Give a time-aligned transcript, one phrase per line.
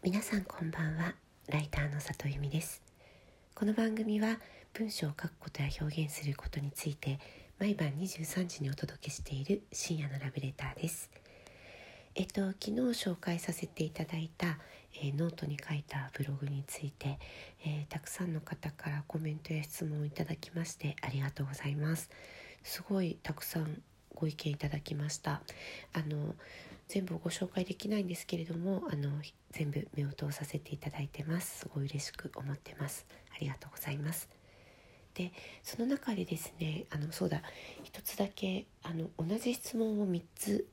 [0.00, 1.12] 皆さんこんばんは。
[1.48, 2.82] ライターの里由美です。
[3.52, 4.38] この番組は
[4.72, 7.18] 文章を書くことや表現することについて
[7.58, 11.10] 毎晩23時にお届けしている深夜のラブレターです。
[12.14, 14.58] えっと昨日紹介させていただいた、
[15.02, 17.18] えー、ノートに書いたブログについて、
[17.66, 22.08] えー、たくさんの方からコメントや質問をいただきましてありがとうございます。
[22.62, 23.82] すごいたくさん
[24.14, 25.42] ご意見いただきました。
[25.92, 26.36] あの
[26.88, 29.10] 全部ご紹介できないんですけれどもあの
[29.50, 31.60] 全部目を通させていただいてます。
[31.60, 33.06] すごい嬉しく思ってます。
[33.34, 34.28] ありがとうございます。
[35.14, 35.32] で
[35.62, 37.42] その中でですねあのそうだ。
[37.84, 40.66] 一つだけあの同じ質問を3つ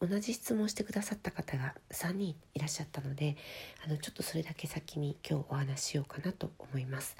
[0.00, 3.36] 同じ質問してくださった方が3人いらっしゃったので
[3.84, 7.16] あのちょっとそれだけ先に今日お話ししようかなと思います。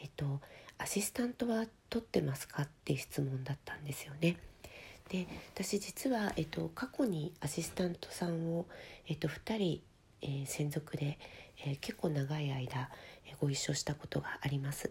[0.00, 0.40] えっと
[0.78, 2.62] アシスタントは取ってますか？
[2.62, 4.36] っていう質問だったんですよね。
[5.10, 8.66] で私実は、えっと、過去にアシスタントさんを、
[9.06, 9.82] えっと、2人、
[10.22, 11.18] えー、専属で、
[11.64, 12.88] えー、結構長い間、
[13.26, 14.90] えー、ご一緒したことがあります。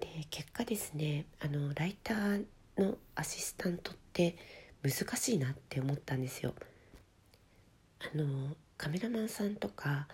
[0.00, 2.44] で結果ですねあのライター
[2.78, 4.36] のアシスタントって
[4.82, 6.54] 難しいなって思ったんですよ。
[8.00, 10.08] あのカメラマンさんとか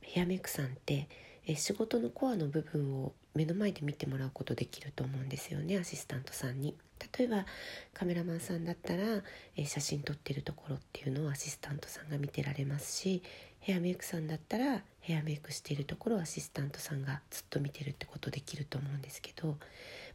[0.00, 1.08] ヘアメイクさんって
[1.46, 6.74] え仕事のコアの部分を目の前で見てもらうことできると思うんですよねアシスタントさんに。
[7.16, 7.46] 例えば
[7.92, 9.22] カメラマンさんだったら、
[9.56, 13.22] え写真撮ってるところっていうのをアシスタントさんが見てられますし
[13.60, 19.48] ヘアメイクさんだったらヘアメイクしているところをアシスタントさんがずっと見てるってことできると思うんですけど、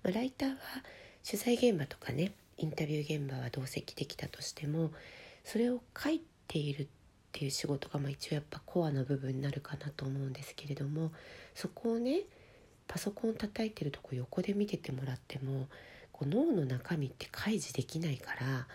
[0.03, 0.57] まあ、ライターは
[1.25, 4.91] 取材現場とかねインタビュー現場は同席できたとしても
[5.43, 6.87] それを書いているっ
[7.31, 11.11] ていう仕事がまあ一応やっぱコアの部分になるかなと思うんですけれども
[11.55, 12.21] そこをね
[12.87, 15.67] パソコン叩いてるとこ横で見ててもらっても
[16.20, 18.67] こう脳の中身って開示できないから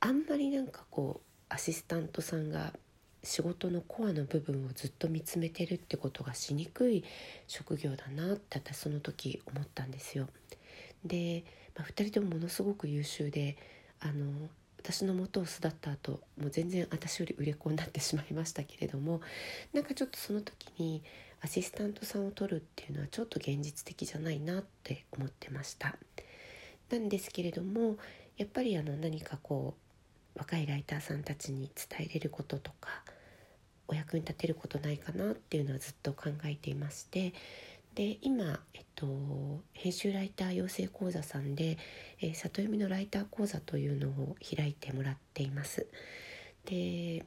[0.00, 2.74] あんまりなんかこうアシスタントさんが
[3.24, 7.04] 仕事のコアの部分をずっと見つめてるってことがしにくい
[7.46, 10.28] 職業だなって私その時思ったんですよ。
[11.06, 11.42] で、
[11.74, 13.56] まあ、2人ともものすごく優秀で
[14.00, 14.26] あの
[14.78, 19.22] 私の元を巣立った後もう全然私より売れ子になってしまいましたけれども
[19.72, 21.02] なんかちょっとその時に
[21.40, 25.96] アシスタントさんを取るっていうのはちょっと現実的じゃないなって思ってました
[26.90, 27.96] なんですけれども
[28.36, 29.74] やっぱりあの何かこ
[30.34, 33.02] う若いライターさんたちに伝えれることとか
[33.88, 37.32] お役に立てることないかなっていうのはずっと考えていまして
[37.94, 39.06] で今、えっと、
[39.72, 41.78] 編集ライター養成講座さんで、
[42.20, 45.86] えー、里読みのライター講座というのを開いてもらっています。
[46.64, 47.24] で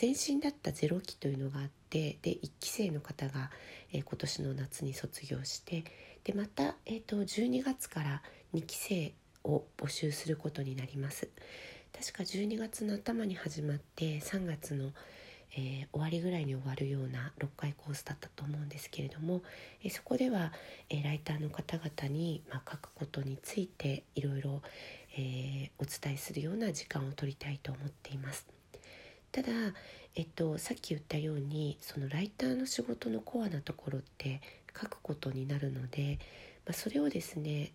[0.00, 3.50] 前身だったゼロ期というのがあってで1期生の方が、
[3.92, 5.84] えー、今年の夏に卒業して
[6.24, 8.22] でまた、えーと、12月から
[8.54, 9.12] 2期生
[9.44, 11.28] を募集することになります
[11.92, 14.92] 確か12月の頭に始まって3月の、
[15.56, 19.42] えー、終わりぐらいに終わるような6回コースだったと思うんですけれども、
[19.82, 20.52] えー、そこでは、
[20.88, 24.62] えー、ライターの方々に、まあ、書くことについていろいろ、
[25.14, 28.46] えお伝えするような時間を取りたいと思っています。
[29.30, 29.48] ただ、
[30.14, 34.40] えっと、さっき言ったようにそのライターの仕事のコアなところって
[34.78, 36.18] 書くことになるので、
[36.66, 37.72] まあ、それをですね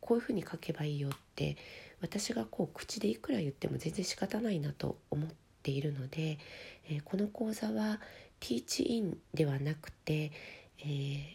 [0.00, 1.56] こういうふうに書けばいいよって
[2.00, 5.30] 私がこう口でいくら言っても全然仕方ないなと思っ
[5.62, 6.38] ているので、
[6.88, 8.00] えー、この講座は
[8.38, 10.30] ティーチインではなくて、
[10.80, 11.26] えー、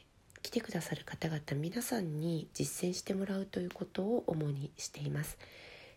[0.42, 5.38] 来てくださる方々皆さんに実践してもらうということを主にしています。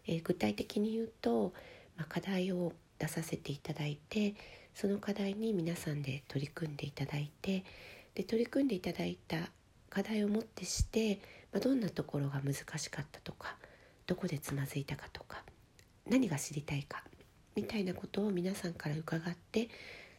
[0.06, 1.52] えー、具体的に言うと、
[1.96, 4.34] まあ、課題を出させていただいて
[4.74, 7.64] その課題に皆さんで取り組んでいただいて
[8.14, 9.50] で取り組んでいただいた
[9.90, 11.20] 課題をもってして、
[11.52, 13.56] まあ、どんなところが難しかったとか
[14.06, 15.42] どこでつまずいたかとか
[16.08, 17.04] 何が知りたいか
[17.54, 19.68] みたいなことを皆さんから伺って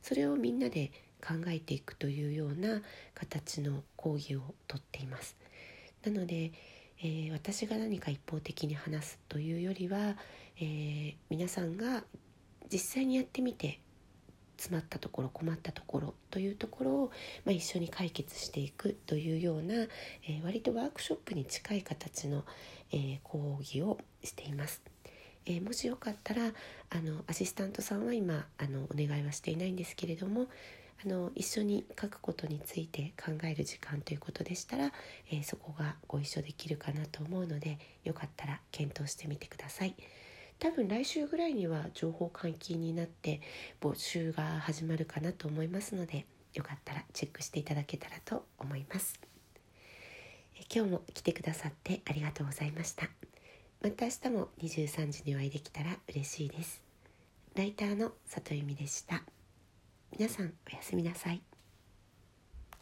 [0.01, 0.91] それをみんなで
[1.21, 2.81] 考えていくというような
[3.13, 5.35] 形の講義をとっています。
[6.03, 6.51] なので、
[6.99, 10.15] えー、私が何か一方的に話すというよりは、
[10.57, 12.03] えー、皆さんが
[12.71, 13.79] 実際にやってみて
[14.57, 17.11] 詰まったところ困ったところというところを、
[17.45, 22.43] まあ、一緒に解決していくというような、えー、割とワークショップに近い形の、
[22.91, 24.81] えー、講義をしています。
[25.45, 26.51] えー、もしよかったら
[26.89, 30.47] あのアシスタントさんは今あのお願いはしていないんですけれども
[31.03, 34.91] あの一緒に書くことについて考える時間ということでしたら、
[35.29, 39.95] えそこがご一緒できるかなと思うのでよかったら検討してみてください。
[40.59, 43.41] 多分来週ぐらいには情報解禁になって
[43.81, 49.19] 募集が始まるかなと思いますのでよかったらチェックしていただけたらと思います。
[50.73, 53.09] 今日も来てくださってありがとうございました。
[53.81, 56.81] また明日も23時にお会いできたら嬉しいです。
[57.55, 59.21] ライターの里由美でした。
[60.17, 61.54] 皆さんおやすみなさい。